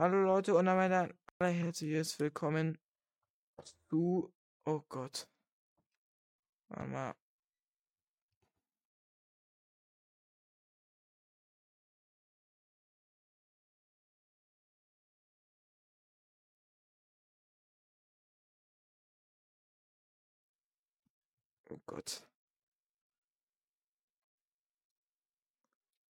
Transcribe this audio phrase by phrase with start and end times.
[0.00, 2.78] Hallo Leute und damit ein allerherzliches Willkommen
[3.90, 4.32] zu.
[4.64, 5.28] Oh Gott.
[6.68, 7.14] Warte mal.
[21.70, 22.22] Oh Gott.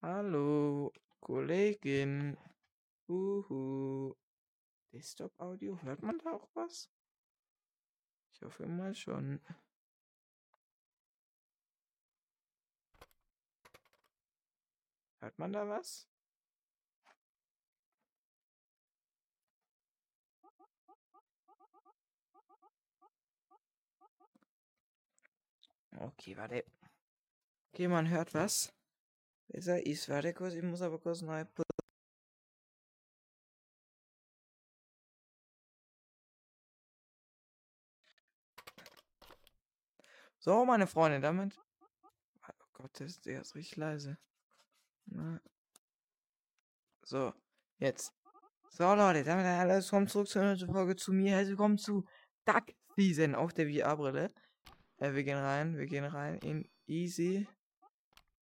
[0.02, 2.36] Hallo, Kollegin.
[3.08, 4.14] Uhu.
[4.92, 6.90] Desktop-Audio, hört man da auch was?
[8.32, 9.40] Ich hoffe mal schon.
[15.20, 16.08] Hört man da was?
[25.96, 26.64] Okay, warte.
[27.72, 28.72] Okay, man hört was.
[29.48, 31.44] Besser ist, warte kurz, ich muss aber kurz neu.
[40.48, 41.60] So, meine Freunde, damit.
[42.48, 44.16] Oh Gott, der ist, der ist richtig leise.
[45.04, 45.42] Na.
[47.02, 47.34] So,
[47.76, 48.14] jetzt.
[48.70, 51.32] So, Leute, damit alles kommt zurück zur neuen Folge zu mir.
[51.32, 52.06] Herzlich willkommen zu
[52.46, 52.64] Duck
[52.96, 54.32] Season auf der VR-Brille.
[54.96, 57.46] Äh, wir gehen rein, wir gehen rein in Easy.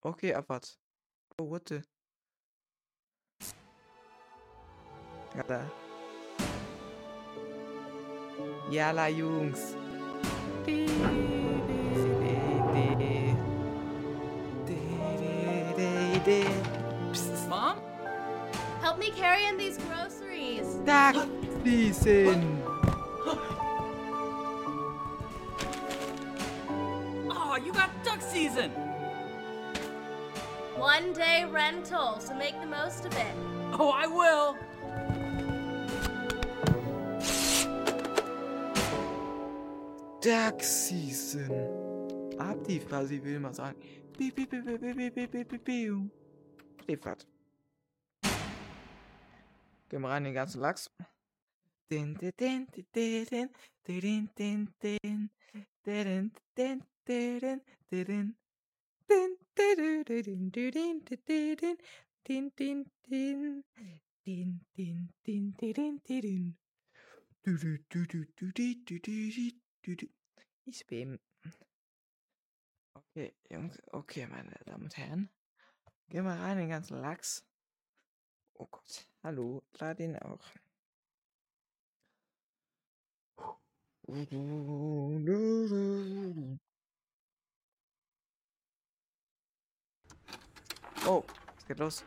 [0.01, 0.79] Okay, Abfahrt.
[1.41, 1.81] Oh, what the?
[5.35, 5.69] Ja, da.
[8.71, 9.09] Jalla,
[16.27, 17.49] Jungs.
[17.49, 17.79] Mom?
[18.81, 20.67] Help me carry in these groceries.
[20.85, 21.15] Duck
[21.65, 22.63] Season.
[27.29, 28.71] Oh, you got duck season!
[30.77, 33.35] One day rental, so make the most of it.
[33.79, 34.57] Oh, I will!
[40.21, 41.66] Duck Season.
[42.57, 43.77] Aktiv quasi, will man sagen.
[44.19, 46.11] Piu, piu, piu, piu, piu, piu, piu, piu.
[49.89, 50.91] Gehen wir rein in den ganzen Lachs.
[51.91, 53.49] Din, din, din, din, din,
[53.85, 54.73] din, din, din,
[56.57, 56.83] din,
[57.93, 58.35] din,
[69.85, 70.11] din.
[70.67, 71.26] Ich bin.
[73.17, 75.31] Okay, Jungs, okay, meine Damen und Herren.
[76.11, 77.47] Gehen wir rein in den ganzen Lachs.
[78.53, 80.45] Oh Gott, hallo, lade ihn auch.
[91.07, 91.25] Oh,
[91.57, 92.05] es geht los.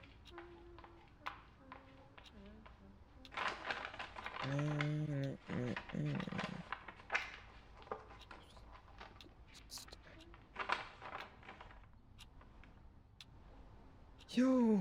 [14.39, 14.79] Jo,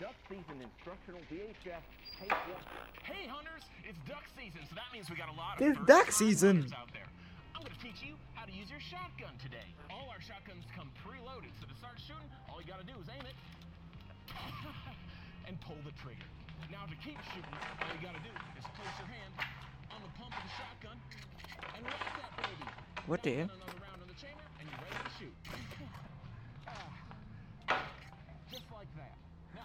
[0.00, 1.84] Duck season instructional VHF
[2.16, 2.64] tape one.
[3.04, 6.08] Hey hunters, it's duck season, so that means we got a lot of It's duck
[6.08, 6.64] season.
[6.72, 7.04] out there.
[7.52, 9.68] I'm gonna teach you how to use your shotgun today.
[9.92, 13.20] All our shotguns come preloaded, so to start shooting, all you gotta do is aim
[13.28, 13.36] it
[15.44, 16.24] and pull the trigger.
[16.72, 17.52] Now to keep shooting,
[17.84, 19.32] all you gotta do is place your hand
[19.92, 20.96] on the pump of the shotgun
[21.76, 22.64] and lock that baby.
[23.04, 23.52] what the hell?
[23.60, 25.36] Another round in the chamber, and you're ready to shoot.
[28.50, 29.14] Just like that.
[29.54, 29.62] Now,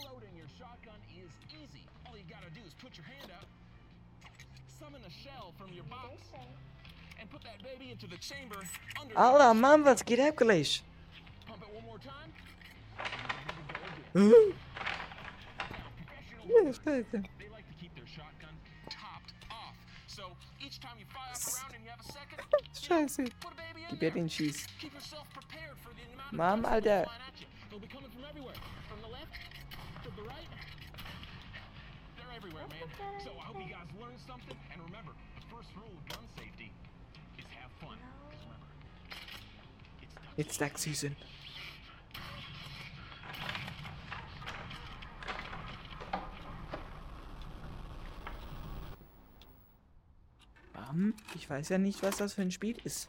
[0.00, 1.84] reloading your shotgun is easy.
[2.06, 3.46] All you gotta do is put your hand out,
[4.78, 6.16] summon a shell from your box,
[7.20, 8.56] and put that baby into the chamber
[9.00, 10.82] under the Alter, Mann, was geht ab gleich?
[11.46, 12.32] Pump it one more time.
[14.16, 14.52] Huh?
[15.96, 17.22] Professional Ja, hunters, Scheiße.
[17.38, 18.54] they like to keep their shotgun
[18.88, 19.74] topped off.
[20.06, 20.22] So
[20.64, 22.38] each time you fire up a round and you have a second,
[22.74, 23.30] Scheiße.
[23.40, 24.66] put a baby in Gib mir den Schieß.
[24.80, 27.06] Keep yourself prepared for the amount of Mom, Alter.
[27.70, 27.78] They'll
[34.10, 34.56] learned something.
[34.72, 36.70] And remember, the first rule of gun safety
[37.38, 37.98] is have fun.
[38.30, 38.66] 'Cause remember,
[40.02, 41.16] it's duck It's Duck Season.
[51.34, 53.08] Ich weiß ja nicht, was das für ein Spiel ist.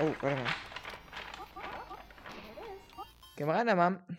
[0.00, 0.54] Oh, warte mal.
[3.36, 4.18] Geh mal rein, Mom.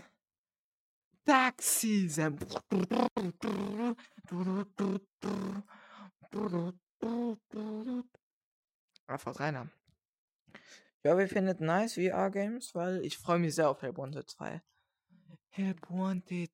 [1.25, 2.39] Duck Season.
[9.07, 9.69] Einfach reiner.
[11.04, 14.62] Ja, wir finden es nice VR-Games, weil ich freue mich sehr auf Help Wanted 2.
[15.50, 16.51] Help Wanted.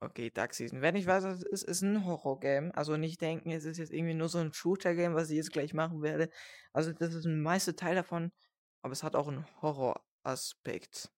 [0.00, 0.80] Okay, Dark Season.
[0.80, 2.70] Wenn ich weiß, es ist, ist ein Horror-Game.
[2.72, 5.74] Also nicht denken, es ist jetzt irgendwie nur so ein Shooter-Game, was ich jetzt gleich
[5.74, 6.30] machen werde.
[6.72, 8.30] Also das ist ein meiste Teil davon,
[8.82, 11.10] aber es hat auch einen Horror-Aspekt.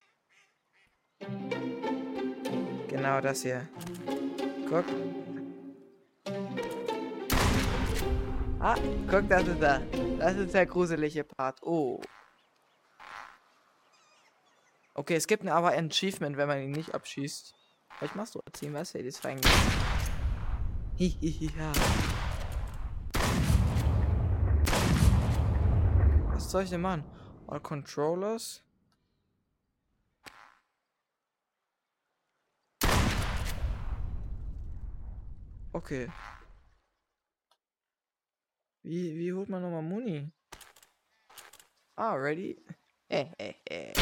[2.88, 3.68] Genau das hier.
[4.66, 4.86] Guck.
[8.60, 8.76] Ah,
[9.10, 9.80] guck, das ist da.
[10.18, 11.62] Das ist der gruselige Part.
[11.62, 12.00] Oh.
[14.94, 17.59] Okay, es gibt aber ein Achievement, wenn man ihn nicht abschießt.
[17.98, 19.40] Vielleicht machst du erzählen, was ja das fein.
[20.96, 21.72] Hihiha.
[26.32, 27.04] Was soll ich denn machen?
[27.46, 28.62] All Controllers?
[35.72, 36.10] Okay.
[38.82, 40.30] Wie, wie holt man nochmal Muni?
[41.96, 42.56] Ah, ready?
[43.08, 43.92] Äh, äh, äh.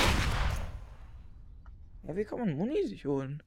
[2.04, 3.42] Ja, wie kann man Muni sich holen?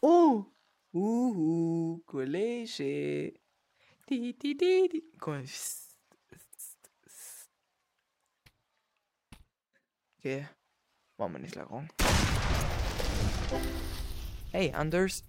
[0.00, 0.46] Oh!
[0.94, 3.34] Uhu, Kollege.
[4.06, 5.02] Di, di, di, di.
[5.18, 5.44] Guck mal.
[10.18, 10.48] Okay.
[11.18, 11.88] Machen wir nicht lang.
[14.50, 15.24] Hey, Anders.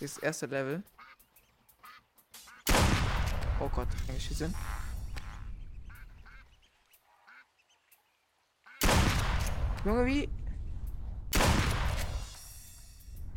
[0.00, 0.82] Das erste Level.
[3.60, 4.52] Oh Gott, eingeschießen.
[9.84, 10.41] Junge, wie?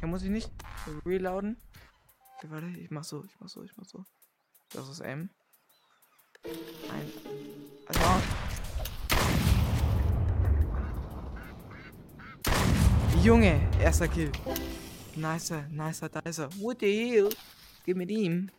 [0.06, 0.52] Hier muss ich nicht
[1.04, 1.58] reloaden.
[2.44, 4.06] Warte, ich mach so, ich mach so, ich mach so.
[4.70, 5.32] Das ist M.
[6.44, 7.12] Ein.
[7.88, 8.02] Also.
[13.24, 14.32] Junge, erster Kill.
[15.16, 16.50] Nicer, nicer, nicer.
[16.60, 17.30] What the hell?
[17.84, 18.52] Gib mit ihm.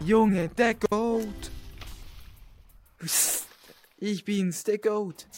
[0.00, 1.52] Junge, der Goat.
[3.98, 5.28] Ich bin's, der Goat.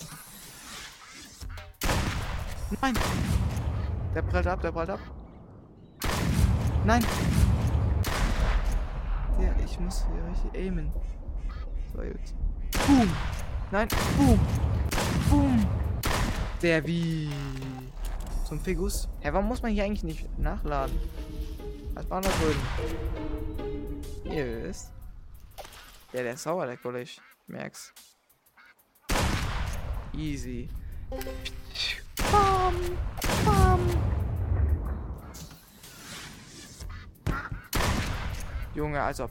[2.80, 2.94] Nein.
[4.14, 5.00] Der prallt ab, der prallt ab.
[6.84, 7.04] Nein.
[9.40, 10.92] Ja, ich muss hier richtig aimen.
[11.92, 12.34] So, jetzt.
[12.86, 13.10] Boom.
[13.70, 13.88] Nein.
[14.16, 14.40] Boom.
[15.30, 15.66] Boom.
[16.62, 17.30] Der wie.
[18.44, 19.08] Zum Figus.
[19.20, 20.98] Hä, warum muss man hier eigentlich nicht nachladen?
[21.94, 22.56] Was war noch drin?
[24.24, 24.92] Ihr wisst.
[26.12, 27.04] Ja, der ist sauer, der Kollege.
[27.04, 27.92] Ich merk's.
[30.12, 30.68] Easy.
[32.36, 32.74] Bam,
[33.44, 33.80] bam.
[38.74, 39.30] Junge, als ob.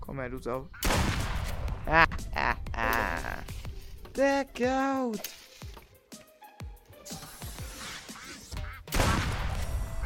[0.00, 0.68] Komm her, du Sau.
[1.86, 3.42] Ah, ah, ah.
[4.16, 5.22] Der Goat.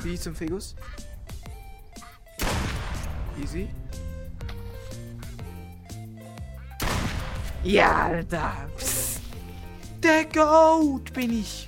[0.03, 0.75] Wie zum Figus.
[3.43, 3.69] Easy.
[7.63, 8.55] Ja, Alter.
[8.77, 9.21] Psst.
[10.03, 11.68] Der Goat bin ich.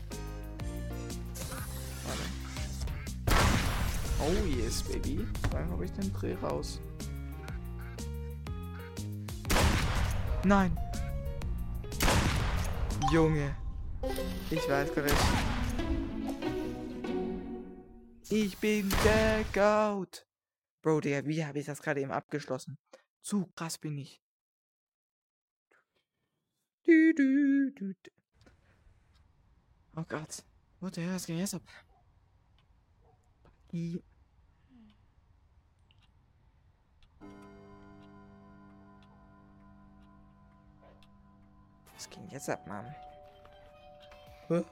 [4.22, 5.26] Oh yes, Baby.
[5.50, 6.80] Dann habe ich den Dreh raus.
[10.44, 10.76] Nein.
[13.12, 13.56] Junge.
[14.50, 15.16] Ich weiß gar nicht.
[18.30, 18.88] Ich bin
[19.52, 20.26] Goat.
[20.82, 22.78] Bro, der, wie habe ich das gerade eben abgeschlossen?
[23.22, 24.22] Zu krass bin ich.
[29.96, 30.44] Oh Gott.
[30.80, 31.10] What the hell?
[31.10, 31.62] I- Was ging jetzt ab,
[33.72, 34.00] Mann?
[42.00, 42.86] Skin gets up, mom.
[44.48, 44.62] Huh?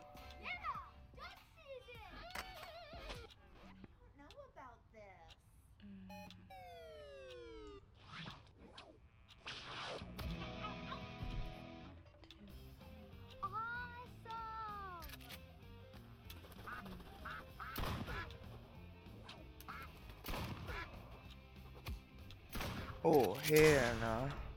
[23.05, 24.48] Oh, hell no.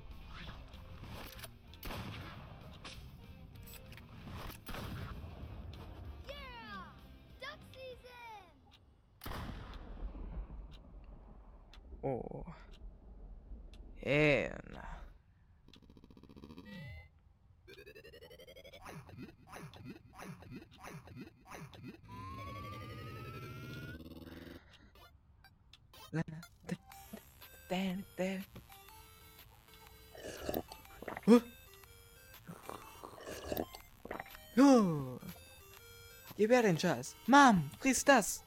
[36.42, 37.16] Gib her den Scheiß.
[37.28, 38.44] Mom, friss das.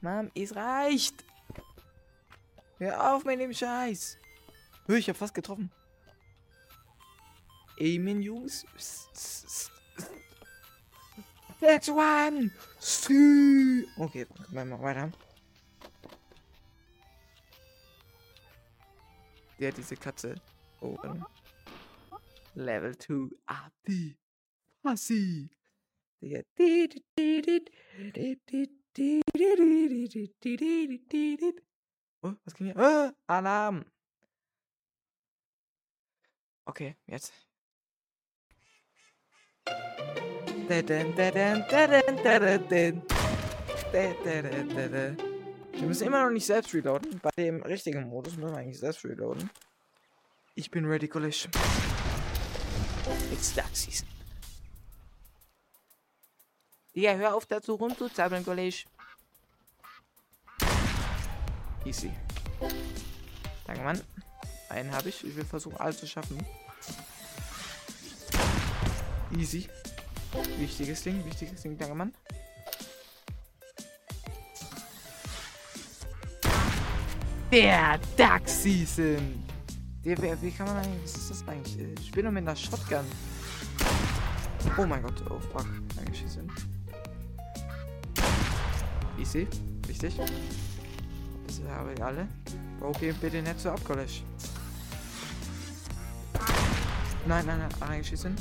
[0.00, 1.22] Mom, es reicht.
[2.78, 4.16] Hör auf mit dem Scheiß.
[4.86, 5.70] Hör, ich hab fast getroffen.
[7.78, 8.64] Amen, Jungs.
[11.60, 12.50] That's one.
[13.98, 15.12] Okay, machen wir weiter.
[19.58, 20.36] Der diese Katze.
[20.80, 20.96] Oh.
[22.54, 24.16] Level 2 AD.
[31.12, 31.48] Digga.
[32.22, 32.76] Oh, was ging hier?
[32.76, 33.84] Ah, Alarm.
[36.66, 37.32] Okay, jetzt.
[45.72, 47.20] Wir müssen immer noch nicht selbst reloaden.
[47.20, 49.50] Bei dem richtigen Modus müssen wir eigentlich selbst reloaden.
[50.54, 51.50] Ich bin ready, Collision.
[53.32, 54.13] It's Duck Season.
[56.94, 58.84] Ja, hör auf dazu rumzuzappeln, College.
[61.84, 62.12] Easy.
[63.66, 64.00] Danke, Mann.
[64.68, 65.24] Einen habe ich.
[65.24, 66.38] Ich will versuchen, alles zu schaffen.
[69.36, 69.68] Easy.
[70.58, 71.76] Wichtiges Ding, wichtiges Ding.
[71.76, 72.14] Danke, Mann.
[77.50, 79.44] Der Duck Season.
[80.04, 81.98] Der, wie kann man eigentlich, was ist das eigentlich?
[82.00, 83.04] Ich bin nur mit einer Shotgun.
[84.78, 85.66] Oh mein Gott, oh fuck,
[85.98, 86.50] eingeschissen.
[89.24, 89.48] Easy,
[89.86, 90.14] wichtig.
[91.46, 92.28] Das habe ich alle.
[92.78, 94.20] Okay, bitte nicht so abkollege.
[97.26, 98.36] Nein, nein, nein, eingeschissen.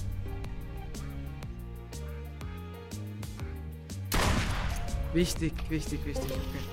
[5.14, 6.64] Wichtig, wichtig, wichtig, okay.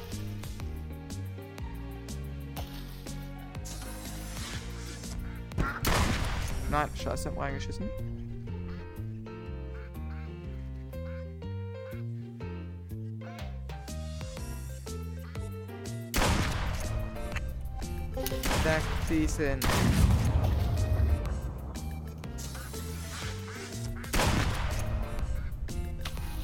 [6.69, 7.89] Nein, scheiße, hab reingeschissen.
[19.11, 19.59] Season.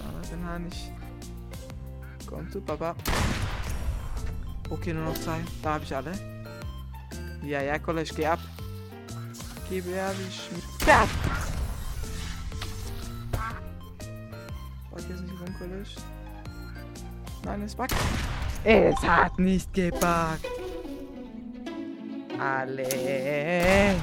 [0.00, 0.90] Aber den habe ich.
[2.26, 2.96] Komm zu Papa.
[4.68, 5.38] Okay, nur noch zwei.
[5.62, 6.12] Da habe ich alle.
[7.44, 8.40] Ja, ja, College, geh ab.
[9.68, 11.08] Gib her die Schmerz.
[14.90, 15.90] Bug jetzt nicht rum, College.
[17.44, 17.94] Nein, es buggt.
[18.64, 20.55] Es hat nicht gebuggt.
[22.46, 24.00] Alle.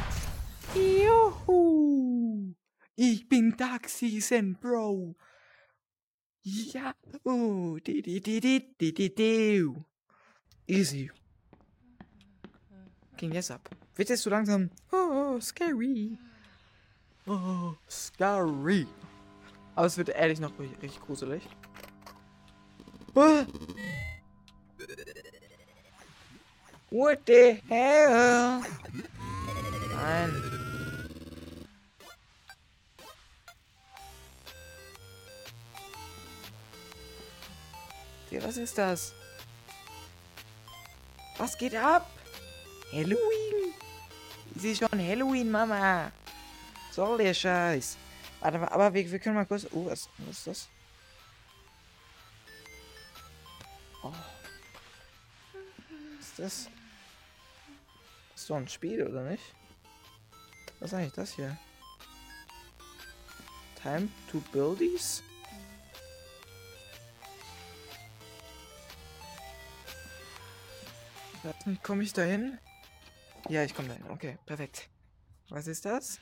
[0.75, 2.53] Juhu.
[2.95, 5.15] Ich bin Dark Season, Bro.
[6.43, 6.93] Ja.
[7.23, 7.77] Oh.
[7.79, 9.73] Di, di, di, di, di, di, di.
[10.67, 11.09] Easy.
[13.15, 13.69] Ging jetzt ab.
[13.95, 14.69] Wird jetzt so langsam.
[14.91, 16.17] Oh, scary.
[17.25, 18.85] Oh, scary.
[19.73, 21.47] Aber es wird ehrlich noch richtig, gruselig.
[23.15, 23.45] Ah.
[26.93, 28.61] What the hell?
[29.95, 30.29] Nein.
[38.43, 39.11] Was ist das?
[41.39, 42.07] Was geht ab?
[42.91, 43.73] Halloween?
[44.55, 46.11] Sie ist schon Halloween, Mama.
[46.91, 47.97] Soll der Scheiß.
[48.39, 49.65] Warte mal, aber wir, wir können mal kurz.
[49.71, 50.69] Oh, was, was ist das?
[54.03, 54.13] Oh.
[56.19, 56.82] Was ist das?
[58.43, 59.55] Ist doch ein Spiel, oder nicht?
[60.81, 61.57] Was ist eigentlich das hier?
[63.81, 65.23] Time to Buildies?
[71.83, 72.59] Komme ich da hin?
[73.47, 74.09] Ja, ich komme da hin.
[74.09, 74.89] Okay, perfekt.
[75.47, 76.19] Was ist das?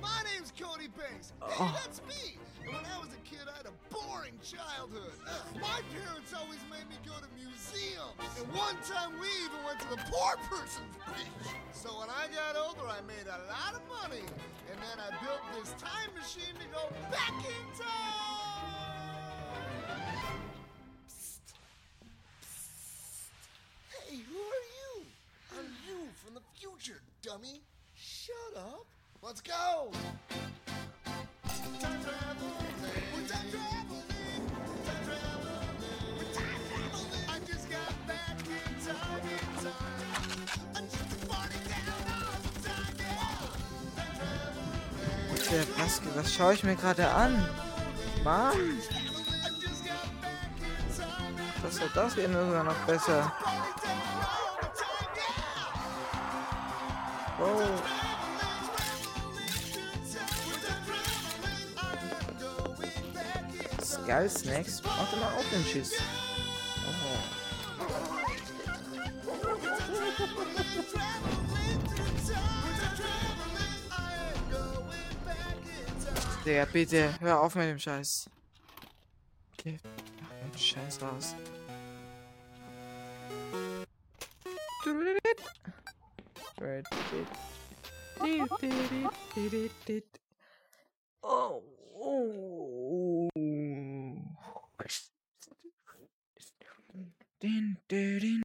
[0.00, 0.22] My
[0.60, 1.32] Cody Banks.
[1.40, 1.72] Hey, Oh.
[1.82, 2.36] that's me.
[2.62, 5.12] And when I was a kid, I had a boring childhood.
[5.56, 8.12] My parents always made me go to museums.
[8.38, 11.48] And one time we even went to the poor person's beach.
[11.72, 14.20] So when I got older, I made a lot of money.
[14.70, 18.60] And then I built this time machine to go back in time.
[21.08, 21.40] Psst.
[22.44, 23.32] Psst.
[23.96, 25.06] Hey, who are you?
[25.58, 27.62] I'm you from the future, dummy.
[27.96, 28.86] Shut up.
[29.22, 29.92] Let's go.
[31.78, 32.54] Time traveling.
[33.14, 34.08] We're time traveling.
[34.86, 35.68] Time traveling.
[36.16, 37.28] We're time traveling.
[37.28, 39.74] I just got back in time, in time.
[40.74, 43.36] I'm just party down all the time, yeah.
[43.96, 45.66] Time traveling.
[45.66, 47.46] Der, was, was schaue ich mir gerade an?
[48.24, 48.56] Mann,
[50.96, 53.32] time, in das hier sogar noch besser.
[64.10, 64.82] Geil, Snacks.
[64.82, 65.94] Mach doch mal auf den Schiss.
[66.84, 67.20] Oh.
[76.44, 78.28] Digga, bitte, hör auf mit dem Scheiß.
[79.58, 79.78] Geh
[80.20, 81.36] mach den Scheiß raus.
[91.22, 91.62] Oh.
[91.94, 93.19] oh.
[97.40, 98.42] Dun, dun,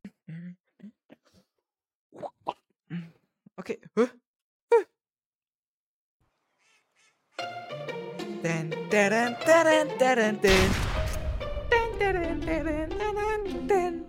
[13.68, 14.06] dun.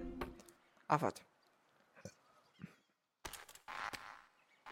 [0.89, 1.23] Ah, warte.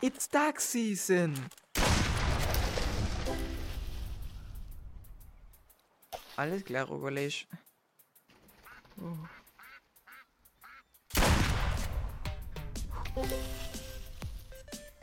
[0.01, 1.35] It's duck season.
[6.37, 7.47] Alles klar, Rogolisch.
[9.01, 9.44] Oh.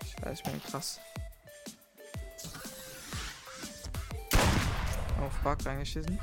[0.03, 0.99] Ich weiß, ich bin krass.
[5.21, 6.19] Auf Bug reingeschissen.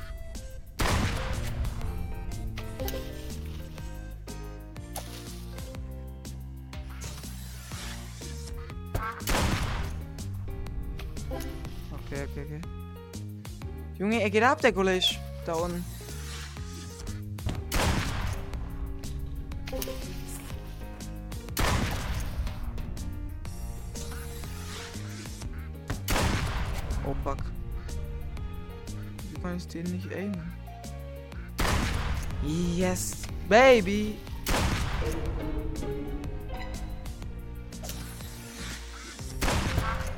[11.93, 12.61] Okay, okay, okay.
[13.99, 15.19] Junge, er geht ab, der Gulasch.
[15.47, 15.98] Da unten.
[33.49, 34.17] Baby!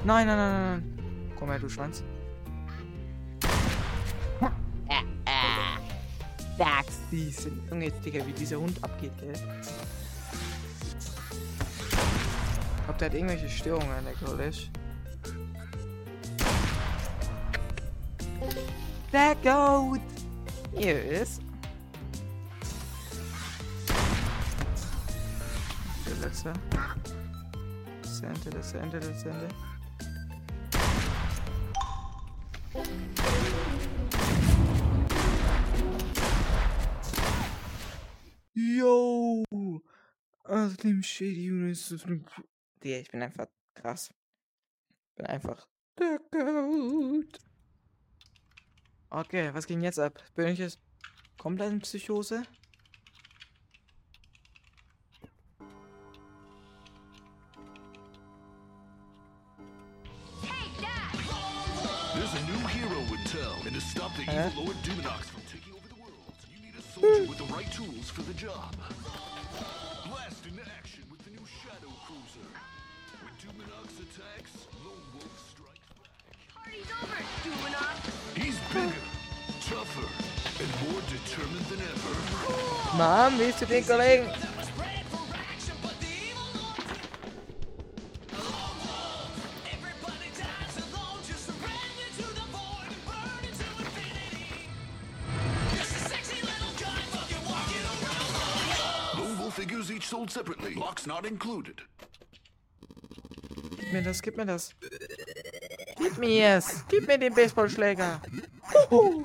[0.02, 1.32] Nein, nein, nein, nein, nein.
[1.38, 2.02] Komm her, du Schwanz.
[6.58, 7.50] Dax, diese.
[7.71, 9.32] Junge, Digga, wie dieser Hund abgeht, gell?
[9.32, 9.38] Ich
[12.84, 14.69] glaub, der hat irgendwelche Störungen, der College.
[19.43, 20.00] Goat!
[20.76, 21.40] Hier ist.
[26.21, 26.52] Letzte.
[28.02, 29.49] Das Ende, das Ende, das Ende.
[38.52, 39.45] Yo!
[40.47, 41.89] Slim Shady Units.
[42.83, 44.13] Digga, ich bin einfach krass.
[44.89, 45.67] Ich bin einfach
[45.99, 47.39] der Goat.
[49.11, 50.23] Okay, was ging jetzt ab?
[50.35, 50.80] Bin ich jetzt
[51.39, 52.43] komplett in Psychose?
[64.00, 64.49] Stop the Huh?
[64.49, 67.71] evil Lord Duminox from taking over the world, you need a soldier with the right
[67.71, 68.73] tools for the job.
[70.08, 72.49] Blast into action with the new Shadow Cruiser.
[73.21, 76.17] When Duminox attacks, Lone Wolf strikes back.
[76.56, 78.00] Party's over, Duminox.
[78.41, 79.04] He's bigger,
[79.69, 80.08] tougher,
[80.65, 82.97] and more determined than ever.
[82.97, 84.32] Mann, wie ist du den Kollegen?
[101.21, 101.83] Not included.
[103.78, 104.75] Gib mir das, gib mir das.
[105.97, 106.85] Gib mir es.
[106.89, 108.23] Gib mir den Baseballschläger.
[108.91, 109.25] Huhu.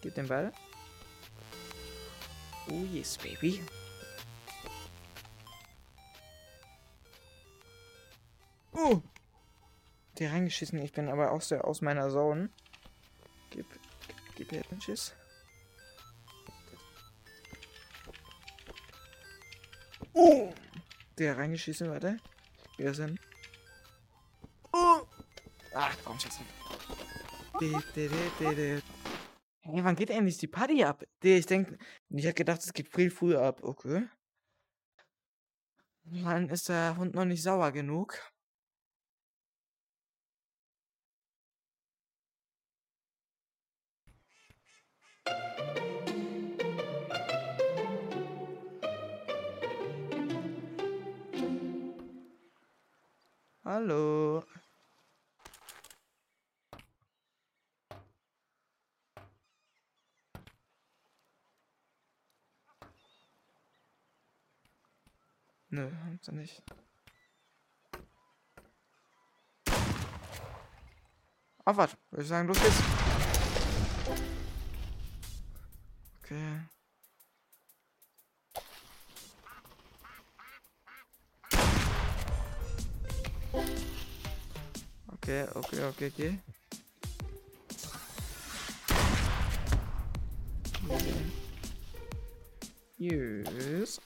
[0.00, 0.52] Gib den Ball.
[2.70, 3.62] Oh yes, baby.
[8.72, 9.02] Oh.
[10.18, 10.80] Der reingeschissen.
[10.82, 12.50] Ich bin aber aus, der, aus meiner Zone.
[13.50, 13.66] Gib,
[14.06, 15.14] gib, gib her den Schiss.
[20.14, 20.52] Oh!
[21.18, 22.18] Der reingeschissen, warte.
[22.76, 23.18] Wir sind.
[24.72, 25.02] Oh!
[25.74, 26.40] Ach komm, Scheiße.
[29.64, 31.04] Hey, wann geht endlich die Party ab?
[31.22, 33.62] Ich denke, ich hätte gedacht, es geht viel früher ab.
[33.62, 34.08] Okay.
[36.04, 38.18] Dann ist der Hund noch nicht sauer genug.
[53.64, 54.42] Hallo.
[65.70, 66.62] Nö, haben's ja nicht.
[71.64, 71.96] Abfahrt.
[72.10, 72.82] Würde ich sagen, los geht's.
[76.18, 76.60] Okay.
[85.32, 86.38] Okay, okay, okay, okay.
[92.98, 93.98] Yes.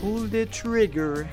[0.00, 1.30] Pull the trigger.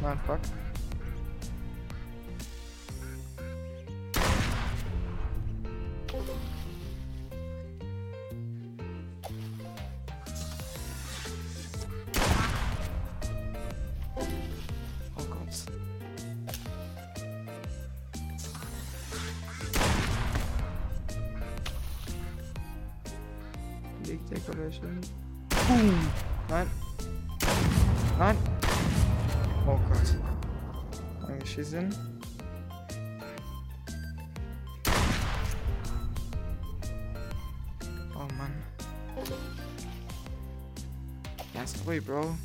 [0.00, 0.40] Man, fuck.
[24.46, 25.00] Decoration.
[25.68, 26.12] Boom.
[26.48, 26.70] Nein.
[28.18, 28.36] Nein.
[29.66, 30.16] Oh Gott.
[31.28, 31.94] Angeschissen.
[38.14, 38.52] Oh Mann.
[41.54, 42.36] Ja, sorry, Bro.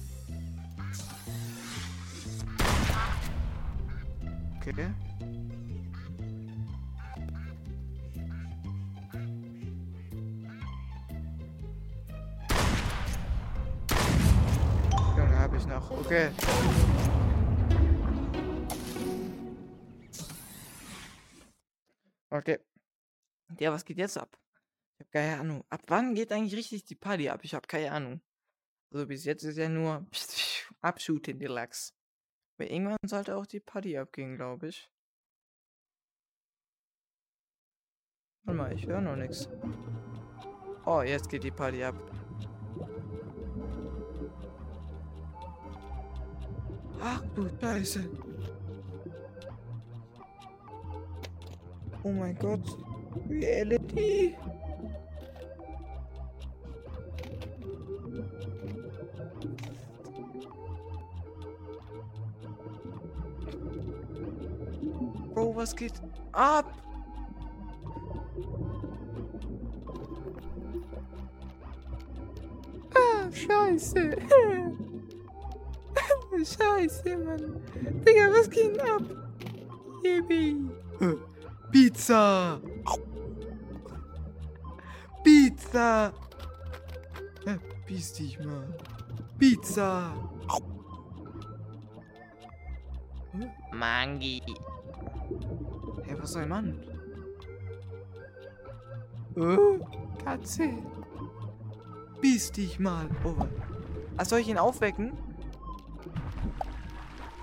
[23.60, 24.38] Ja, was geht jetzt ab?
[24.98, 25.64] Ich hab keine Ahnung.
[25.70, 27.42] Ab wann geht eigentlich richtig die Party ab?
[27.44, 28.22] Ich hab keine Ahnung.
[28.92, 30.06] Also bis jetzt ist ja nur
[30.82, 31.94] Abshooting Deluxe.
[32.58, 34.90] Aber irgendwann sollte auch die Party abgehen, glaube ich.
[38.44, 39.50] Warte mal, ich höre noch nichts.
[40.86, 41.96] Oh, jetzt geht die Party ab.
[47.02, 48.10] Ach du Scheiße.
[52.04, 52.95] Oh mein Gott.
[53.30, 54.36] Reality.
[65.34, 65.94] Bro, was geht
[66.32, 66.74] ab?
[72.94, 74.16] Ah, scheiße.
[76.38, 77.62] scheiße, Mann.
[78.06, 79.04] Digga, was ging ab?
[80.04, 80.70] Yippie.
[81.72, 82.62] Pizza.
[85.24, 86.14] Pizza.
[87.46, 88.68] Ja, Piss dich mal.
[89.38, 90.12] Pizza.
[93.74, 94.42] Mangi.
[96.06, 96.80] Hey, was soll machen?
[99.36, 99.80] Oh,
[100.24, 100.70] Katze.
[102.22, 103.10] Biss dich mal.
[103.26, 103.48] Oh, wa-
[104.18, 105.12] ah, soll ich ihn aufwecken?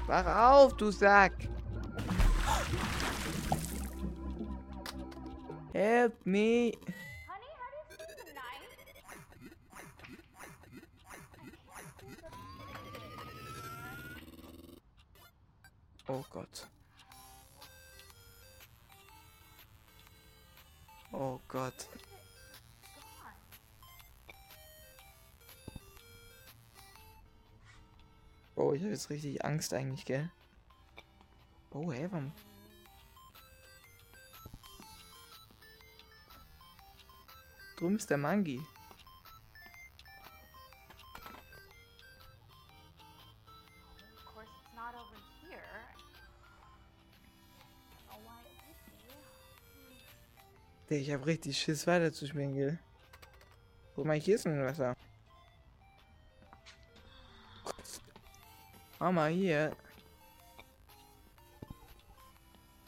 [0.07, 1.35] Wach auf, du Sack.
[5.73, 6.73] Help me.
[16.09, 16.69] Oh Gott.
[21.11, 21.89] Oh Gott.
[28.57, 30.31] Oh, ich habe jetzt richtig Angst eigentlich, gell?
[31.71, 32.33] Oh, hä, warum?
[37.83, 38.61] Would be?
[50.88, 52.79] Der, ich habe richtig Schiss weiterzuspielen, gell?
[53.95, 54.95] Guck mal, hier ist ein Wasser.
[58.99, 59.75] Mama, hier.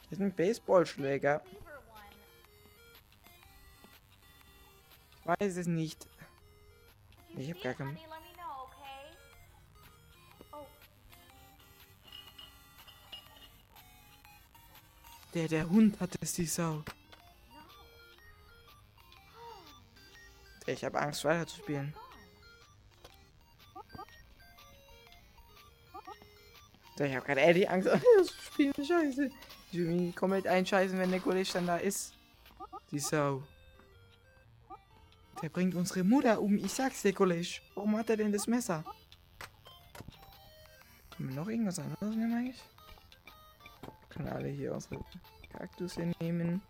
[0.03, 1.41] Hier ist ein Baseballschläger.
[5.25, 6.07] Weiß es nicht.
[7.35, 7.97] Ich hab gar keinen-?
[10.51, 10.65] Oh,
[15.33, 16.83] Der, der Hund hat es, die Sau.
[20.67, 21.93] ich habe Angst weiterzuspielen.
[26.97, 28.73] Der, ich habe gerade ehrlich Angst weiterzuspielen.
[28.73, 29.29] Scheiße.
[29.71, 32.13] Ich will mich komplett einscheißen, wenn der Kollege dann da ist.
[32.91, 33.43] Die Sau.
[35.45, 36.57] Der bringt unsere Mutter um.
[36.57, 37.61] Ich sag's dir, Kollege.
[37.75, 38.83] Warum hat er denn das Messer?
[41.15, 42.63] Können wir noch irgendwas anderes nehmen eigentlich?
[44.09, 45.05] können alle hier unsere
[45.55, 46.63] Kaktus nehmen.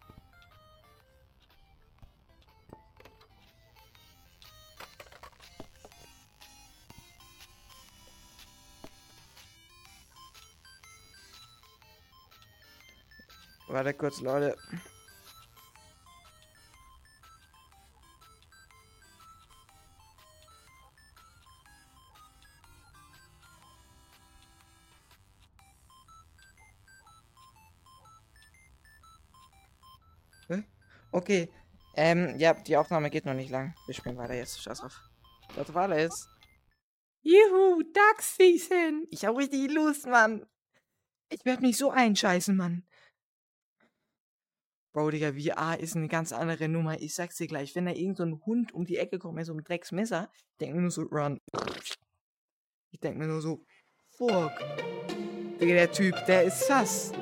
[13.70, 14.58] Warte kurz, Leute.
[31.16, 31.50] Okay.
[31.96, 33.74] Ähm, ja, die Aufnahme geht noch nicht lang.
[33.86, 34.62] Wir spielen weiter jetzt.
[34.62, 35.00] Scheiß drauf.
[35.56, 36.28] Das war alles.
[37.22, 39.08] Juhu, Duck Season.
[39.12, 40.46] Ich hab richtig Lust, Mann.
[41.30, 42.86] Ich werd mich so einscheißen, Mann.
[44.92, 47.00] Bro, Digga, VR ist eine ganz andere Nummer.
[47.00, 47.74] Ich sag's dir gleich.
[47.76, 50.76] Wenn da irgend so ein Hund um die Ecke kommt mit so einem Drecksmesser, denk
[50.76, 51.40] mir nur so, run.
[52.92, 53.64] Ich denk mir nur so,
[54.18, 54.52] fuck.
[55.62, 57.14] Digga, der Typ, der ist sass.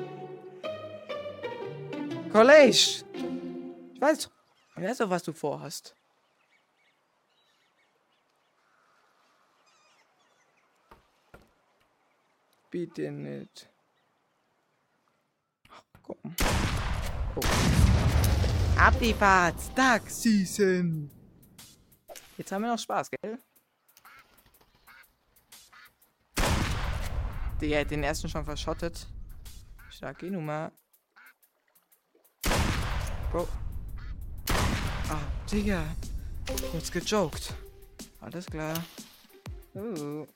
[2.32, 3.04] College!
[4.04, 4.30] Ich weiß,
[4.76, 5.96] ich weiß doch, was du vorhast.
[12.70, 13.70] Bitte nicht.
[15.70, 16.36] Ach, Komm.
[17.34, 17.44] Guck.
[18.76, 19.56] Ab die Fahrt!
[19.74, 21.10] Duck Season!
[22.36, 23.38] Jetzt haben wir noch Spaß, gell?
[27.58, 29.06] Digga, hat den ersten schon verschottet.
[29.88, 30.72] Starke Nummer.
[33.32, 33.48] Bro.
[35.54, 35.84] Digga.
[36.72, 37.54] Kurz gejoked.
[38.20, 38.74] Alles klar.
[39.72, 40.26] Uh.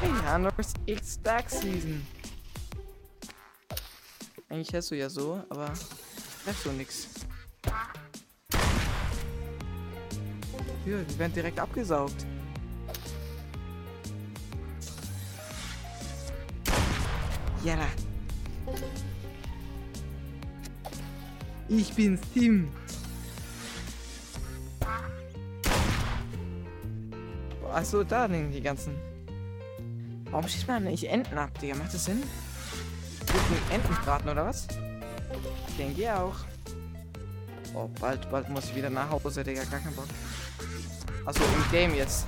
[0.00, 2.04] Hey, Anders X Dark Season.
[4.48, 5.72] Eigentlich hast du ja so, aber
[6.44, 7.06] treffst du nix.
[10.84, 12.26] Hier, die werden direkt abgesaugt.
[17.62, 17.86] Ja.
[21.68, 22.68] Ich bin's, Tim.
[27.72, 28.94] Achso, da liegen die ganzen.
[30.30, 31.74] Warum schießt man nicht Enten ab, Digga?
[31.76, 32.22] Macht das Sinn?
[33.26, 34.68] Guten Entenbraten oder was?
[35.68, 36.34] Ich denke auch.
[37.74, 39.62] Oh, bald, bald muss ich wieder nach Hause, Digga.
[39.64, 40.08] Gar keinen Bock.
[41.24, 42.26] Achso, im Game jetzt.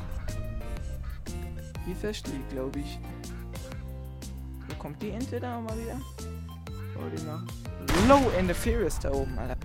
[1.84, 2.98] Wie verstehe glaube ich.
[4.68, 6.00] Wo kommt die Ente da mal wieder?
[6.96, 7.42] Oh, die noch.
[8.08, 9.56] Low in the Furious da oben, Alter.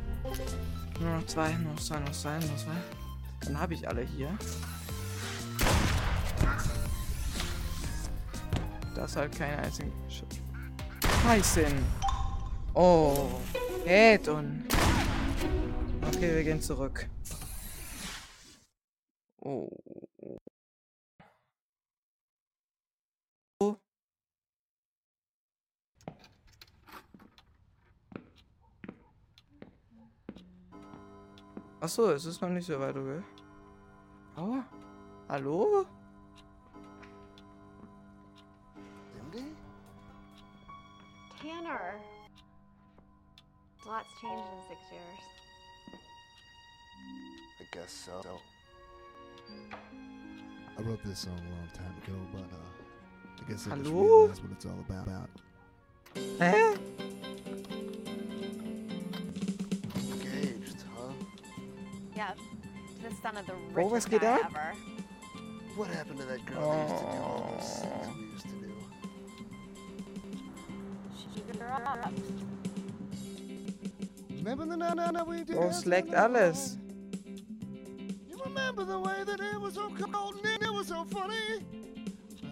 [0.99, 3.45] Nur noch zwei, nur noch zwei, nur noch zwei, nur noch zwei.
[3.45, 4.29] Dann habe ich alle hier.
[9.07, 10.21] Das halt keine einzigen Sch
[11.23, 11.85] Scheißen.
[12.73, 13.29] Oh.
[13.85, 14.65] Und.
[16.07, 17.07] Okay, wir gehen zurück.
[19.41, 19.69] Oh.
[23.61, 23.77] Oh.
[31.79, 33.21] Achso, es ist noch nicht so weit, okay?
[34.35, 34.61] Oh.
[35.29, 35.85] Hallo?
[41.47, 41.95] Tanner.
[43.85, 45.19] A lot's changed in six years.
[47.61, 48.39] I guess so.
[50.77, 54.21] I wrote this song a long time ago, but uh, I guess I just Hallo?
[54.23, 55.29] realized what it's all about.
[56.39, 56.77] Hä?
[59.95, 61.13] Engaged, huh?
[62.15, 62.37] Yep.
[62.37, 64.45] To the son of the was richest guy ab?
[64.47, 64.73] ever.
[65.77, 68.16] What happened to that girl that used to do all those things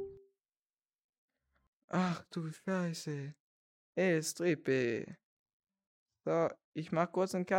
[1.90, 3.34] Ach du Scheiße.
[3.96, 5.18] Ey, Strippe.
[6.24, 7.58] So, ich mach kurz einen Cut.